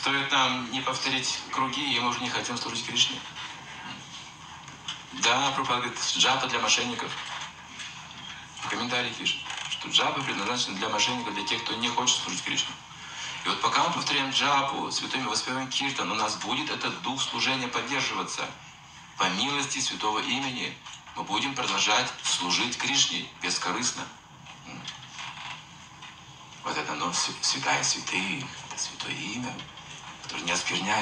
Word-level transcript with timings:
Стоит 0.00 0.30
нам 0.30 0.70
не 0.70 0.80
повторить 0.80 1.40
круги, 1.50 1.96
и 1.96 1.98
мы 1.98 2.10
уже 2.10 2.20
не 2.20 2.30
хотим 2.30 2.56
служить 2.56 2.86
Кришне. 2.86 3.18
Да, 5.24 5.50
Прабхупада 5.50 5.80
говорит, 5.80 5.98
джапа 6.16 6.46
для 6.46 6.60
мошенников. 6.60 7.10
В 8.62 8.68
комментарии 8.68 9.12
пишет, 9.18 9.40
что 9.70 9.88
джапа 9.88 10.20
предназначена 10.22 10.76
для 10.76 10.88
мошенников, 10.88 11.34
для 11.34 11.44
тех, 11.44 11.64
кто 11.64 11.74
не 11.74 11.88
хочет 11.88 12.16
служить 12.22 12.44
Кришне. 12.44 12.70
И 13.44 13.48
вот 13.48 13.60
пока 13.60 13.88
мы 13.88 13.94
повторяем 13.94 14.30
джапу, 14.30 14.88
святыми 14.92 15.26
воспеваем 15.26 15.68
киртан, 15.68 16.12
у 16.12 16.14
нас 16.14 16.36
будет 16.36 16.70
этот 16.70 17.02
дух 17.02 17.20
служения 17.20 17.66
поддерживаться. 17.66 18.48
По 19.16 19.28
милости 19.30 19.80
святого 19.80 20.20
имени 20.20 20.78
мы 21.16 21.24
будем 21.24 21.56
продолжать 21.56 22.12
служить 22.22 22.78
Кришне 22.78 23.26
бескорыстно. 23.42 24.04
Вот 26.62 26.76
это 26.76 26.92
оно 26.92 27.12
святая 27.12 27.82
святых, 27.82 28.44
это 28.70 28.80
святое 28.80 29.14
имя, 29.14 29.52
которое 30.28 30.44
не 30.44 30.52
оскверняет. 30.52 30.98